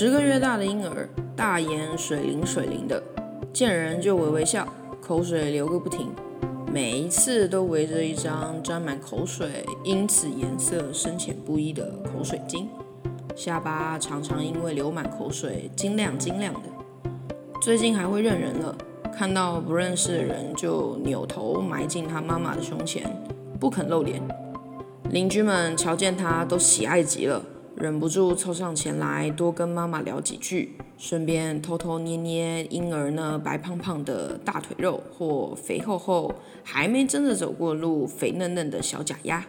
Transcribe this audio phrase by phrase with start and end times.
[0.00, 3.02] 十个月大的婴儿，大眼水灵水灵的，
[3.52, 4.64] 见人就微微笑，
[5.02, 6.12] 口水流个不停，
[6.72, 12.68] 每一次都围着一张沾满口水，因此颜色深浅不一的口水巾，
[13.34, 16.60] 下巴常常因为流满口水，晶亮晶亮的。
[17.60, 18.72] 最近还会认人了，
[19.12, 23.04] 看到不认识的人就扭头埋进他妈妈的胸前，
[23.58, 24.22] 不肯露脸。
[25.10, 27.42] 邻居们瞧见他都喜爱极了。
[27.80, 39.46] 忍不住凑上前来，多跟妈妈聊几句，顺便偷偷捏捏婴儿那白胖胖的大腿肉或肥厚厚、还没真的走过路、肥嫩嫩的小假鸭。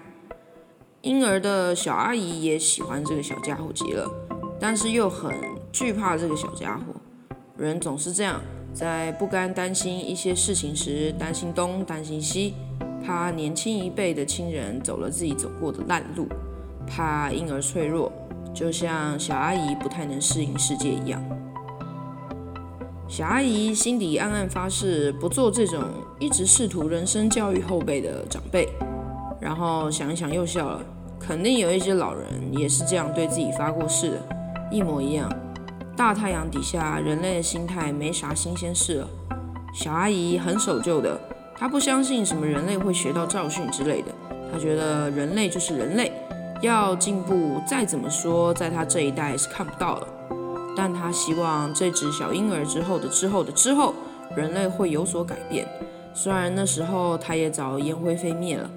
[1.02, 4.07] 婴儿的小阿姨也喜欢这个小家伙极了，
[4.59, 5.33] 但是又很
[5.71, 6.93] 惧怕这个小家伙。
[7.57, 8.39] 人总是这样，
[8.71, 12.53] 在不甘担心一些事情时，担心东担心西，
[13.03, 16.27] 怕年轻一辈的亲人走了自己走过的烂路。
[16.89, 18.11] 怕婴儿脆弱，
[18.53, 21.23] 就像小阿姨不太能适应世界一样。
[23.08, 25.83] 小阿姨心底暗暗发誓，不做这种
[26.19, 28.67] 一直试图人生教育后辈的长辈。
[29.39, 30.81] 然后想一想又笑了，
[31.19, 34.17] 肯定有一些老人也是这样对自己发过誓的，
[34.72, 35.31] 一模一样。
[35.95, 39.08] 大太阳底下，人类的心态没啥新鲜事了。
[39.73, 41.19] 小阿姨很守旧的，
[41.56, 44.08] 她不相信什么人类会学到教训之类的，
[44.52, 46.11] 她觉得人类就是人类。
[46.61, 50.07] 要进步，再怎么说，在他这一代是看不到了。
[50.75, 53.93] 但他希望这只小婴儿之后的之后的之后，
[54.35, 55.67] 人类会有所改变。
[56.13, 58.69] 虽然那时候他也早烟灰飞灭了。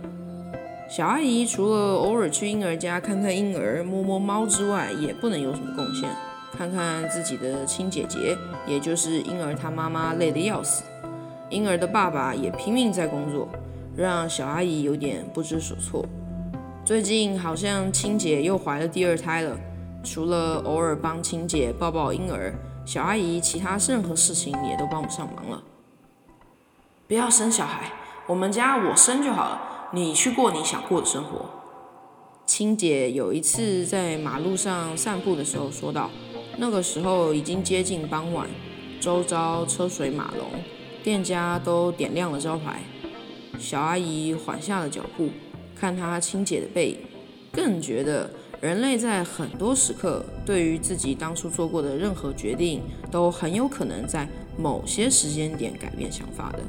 [0.89, 6.11] 小阿姨除了偶尔去婴儿家看看婴儿、摸摸猫之外，也不能有什么贡献。
[6.57, 8.37] 看看自己的亲姐姐，
[8.67, 10.85] 也就是婴儿他妈妈累得要死，
[11.49, 13.49] 婴儿的爸爸也拼命在工作，
[13.97, 16.05] 让小阿姨有点不知所措。
[16.85, 19.57] 最近好像青姐又怀了第二胎了，
[20.03, 22.53] 除了偶尔帮青姐抱抱婴儿，
[22.85, 25.63] 小阿姨其他任何事情也都帮不上忙了。
[27.07, 27.93] 不要生小孩，
[28.27, 31.51] 我们家我生就好了，你去过你想过的生活。
[32.47, 36.11] 青姐有一次在马路上散步的时候说道，
[36.57, 38.49] 那个时候已经接近傍晚，
[39.01, 40.49] 周遭车水马龙，
[41.05, 42.81] 店家都点亮了招牌。
[43.61, 45.29] 小阿姨缓下了脚步。
[45.83, 46.99] 看他清洁的背影，
[47.51, 56.61] 更觉得人类在很多时刻对于自己当初做过的任何决定，都很有可能在某些时间点改变想法的，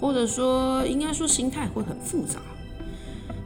[0.00, 2.40] 或者说应该说心态会很复杂。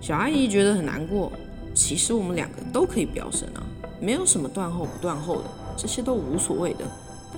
[0.00, 1.30] 小阿姨觉得很难过。
[1.74, 3.60] 其实我们两个都可以飙升啊，
[4.00, 5.44] 没有什么断后不断后的，
[5.76, 6.86] 这些都无所谓的。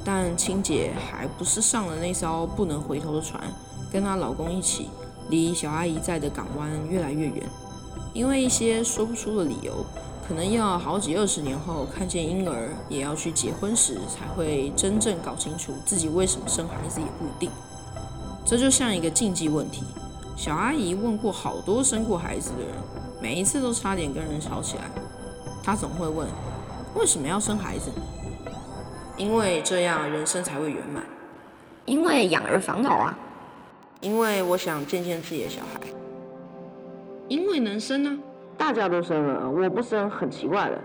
[0.05, 3.43] 但青姐还不是上了那艘不能回头的船，
[3.93, 4.89] 跟她老公一起，
[5.29, 7.43] 离小阿姨在的港湾越来越远。
[8.13, 9.85] 因为一些说不出的理由，
[10.29, 17.51] 可能要好几二十年后看见婴儿，也要去结婚时，才会真正搞清楚自己为什么生孩子也不一定。
[18.45, 19.83] 这就像一个禁忌问题。
[20.37, 22.75] 小阿姨问过好多生过孩子的人，
[23.21, 24.85] 每一次都差点跟人吵起来。
[25.63, 26.29] 她总会问：
[26.95, 27.91] 为什么要生孩子？
[29.17, 31.03] 因为这样人生才会圆满。
[31.85, 33.19] 因为养儿防老啊。
[34.05, 35.81] 因为我想见见自己的小孩。
[37.27, 38.19] 因为能生呢，
[38.59, 40.79] 大家都生了，我不生很奇怪的。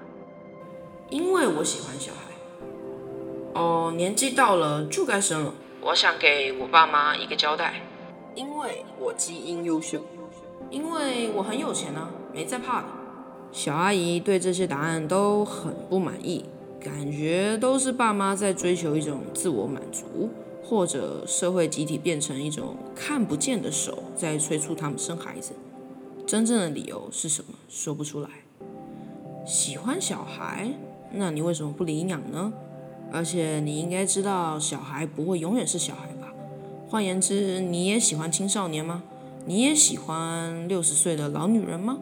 [1.09, 3.59] 因为我喜欢小孩。
[3.59, 5.53] 哦，年纪到了就该生了。
[5.81, 7.81] 我想给我爸妈一个交代。
[8.35, 9.99] 因为我基因优秀。
[10.69, 12.87] 因为我很有钱呢，没在怕的。
[13.51, 16.45] 小阿姨对这些答案都很不满意，
[16.79, 20.29] 感觉都是爸妈在追求一种自我满足，
[20.69, 25.53] 或者社会集体变成一种看不见的手在催促他们生孩子。
[26.27, 27.55] 真正的理由是什么？
[27.67, 28.29] 说不出来。
[29.47, 30.71] 喜欢小孩，
[31.11, 32.53] 那你为什么不领养呢？
[33.11, 36.31] 而且你应该知道，小孩不会永远是小孩吧？
[36.87, 39.01] 换言之，你也喜欢青少年吗？
[39.47, 41.97] 你也喜欢六十岁的老女人吗？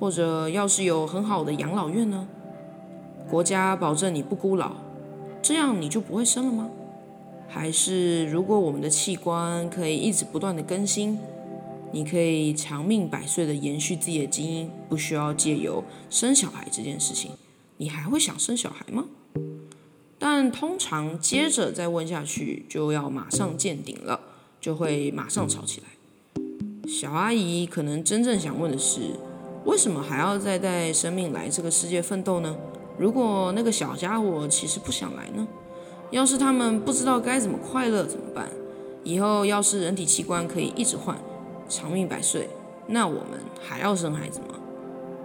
[0.00, 2.26] 或者，要是有很好的养老院呢？
[3.28, 4.72] 国家保证你不孤老，
[5.42, 6.70] 这样你就不会生了吗？
[7.48, 11.18] 还是，如果我们的器官可以一直不断的更新？
[11.92, 17.30] 你可以长命百岁的延续自己的基因，不需要借由生小孩这件事情，
[17.76, 19.04] 你还会想生小孩吗？
[20.18, 24.18] 但通常接着再问下去，就要马上见顶了，
[24.60, 25.86] 就会马上吵起来。
[26.88, 29.00] 小阿姨可能真正想问的是，
[29.64, 32.56] 为什么还要再带生命来这个世界奋斗呢？
[32.98, 35.46] 如果那个小家伙其实不想来呢？
[36.14, 38.46] 要是他们不知道该怎么快乐怎么办？
[39.02, 41.18] 以后要是人体器官可以一直换？
[41.68, 42.48] 长命百岁，
[42.86, 44.54] 那我们还要生孩子吗？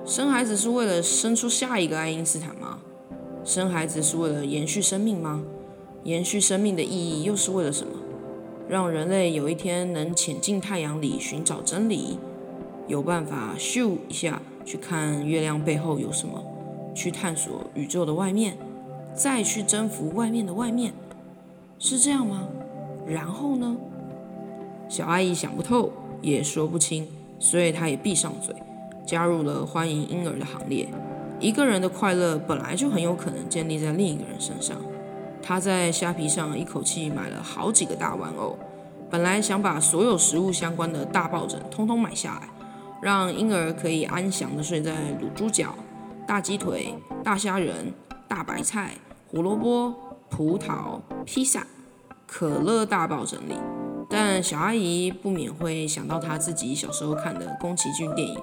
[0.04, 2.80] 生孩子是为了生出下一个爱因斯坦吗？
[3.46, 5.44] 生孩子是为了延续生命吗？
[6.06, 7.94] 延续生命的意义又是为了什么？
[8.68, 12.18] 让人类有一天能潜进太阳里寻找真理，
[12.88, 16.44] 有办法咻一下去看月亮背后有什么，
[16.96, 18.58] 去探索宇宙的外面，
[19.20, 20.94] 再去征服外面的外面，
[21.78, 22.48] 是这样吗？
[23.06, 23.76] 然后呢？
[24.88, 27.06] 小阿姨想不透，也说不清，
[27.38, 28.56] 所以她也闭上嘴，
[29.06, 30.88] 加入了欢迎婴儿的行列。
[31.38, 34.78] 一个人的快乐本来就很有可能建立在另一个人身上。
[35.42, 38.58] 她在虾皮上一口气买了好几个大玩偶，
[39.10, 42.50] 本来想把所有食物相关的大抱枕通通买下来，
[43.02, 45.76] 让婴儿可以安详的睡在卤猪脚、
[46.26, 47.94] 大鸡腿、大虾仁、
[48.28, 48.94] 大白菜、
[49.32, 49.94] 胡萝卜、
[50.28, 51.68] 葡萄、披萨、
[52.26, 53.54] 可乐大抱枕里。
[54.10, 58.36] 但小阿姨不免会想到她自己小时候看的宫崎骏电影《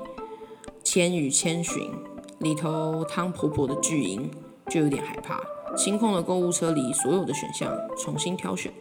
[0.84, 1.82] 千与千寻》。
[2.38, 4.30] 里头汤婆婆的巨婴
[4.70, 5.40] 就有点害怕，
[5.74, 8.72] 清空了购物车里所有的选项，重新挑选，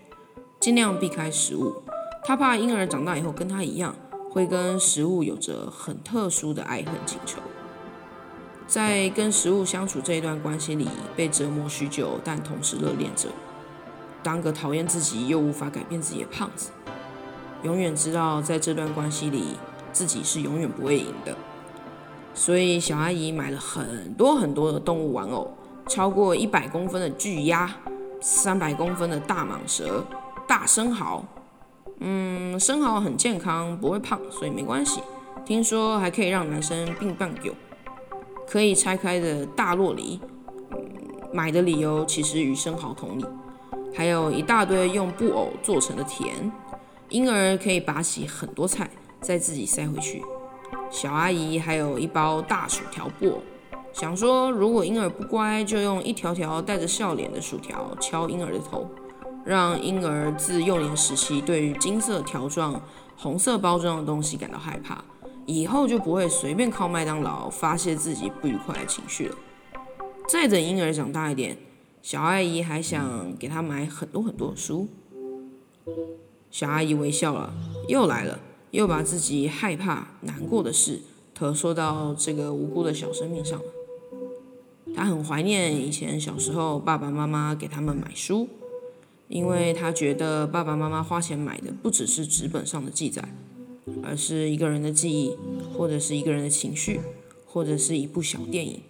[0.60, 1.74] 尽量避开食物。
[2.24, 3.96] 她怕婴儿长大以后跟她一样，
[4.30, 7.40] 会跟食物有着很特殊的爱恨情仇。
[8.68, 13.30] 在跟食物相处这一段关系里，被折磨许久，但同时热恋着。
[14.24, 16.72] 当个讨厌自己又无法改变自己的胖子，
[17.62, 19.56] 永远知道在这段关系里，
[19.94, 21.36] 自己是永远不会赢的。
[22.34, 25.56] 所以小阿姨买了很多很多的动物玩偶，
[25.88, 27.72] 超过一百公分的巨鸭，
[28.20, 30.04] 三百公分的大蟒蛇，
[30.48, 31.24] 大生蚝。
[32.00, 35.02] 嗯，生蚝很健康，不会胖，所以没关系。
[35.46, 37.54] 听说还可以让男生并棒有，
[38.48, 40.20] 可以拆开的大洛梨。
[41.34, 43.26] 买的理由其实与生蚝同理，
[43.94, 46.52] 还有一大堆用布偶做成的甜，
[47.10, 48.90] 婴儿可以拔起很多菜，
[49.20, 50.24] 再自己塞回去。
[50.90, 53.42] 小阿姨还有一包大薯条布偶，
[53.92, 58.90] 想说如果婴儿不乖，就用一条条带着笑脸的薯条敲婴儿的头，
[59.44, 62.82] 让婴儿自幼年时期对于金色条状、
[63.18, 65.04] 红色包装的东西感到害怕，
[65.46, 69.36] 以后就不会随便靠麦当劳发泄自己不愉快的情绪了。
[70.28, 71.58] 再等婴儿长大一点，
[72.02, 74.88] 小阿姨还想给他买很多很多书。
[76.50, 77.54] 小阿姨微笑了，
[77.88, 78.40] 又来了。
[78.72, 81.00] 又把自己害怕、难过的事
[81.34, 83.66] 投射到这个无辜的小生命上了。
[84.94, 88.50] 她很怀念以前小时候爸爸妈妈给他们买书，
[89.30, 93.24] 因为她觉得爸爸妈妈花钱买的不只是纸本上的记载，
[94.06, 95.36] 而是一个人的记忆，
[95.74, 97.00] 或者是一个人的情绪，
[97.46, 98.82] 或者是一部小电影。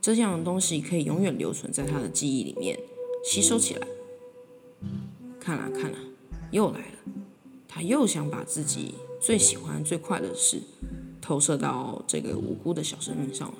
[0.00, 2.78] 这样的东西可以永远留存在他的记忆里面，
[3.24, 3.86] 吸收起来。
[5.38, 5.98] 看了看了，
[6.50, 7.12] 又来了，
[7.68, 8.94] 他又想把自己。
[9.20, 10.62] 最喜欢、最快乐的事，
[11.20, 13.54] 投射到这个无辜的小生命上了。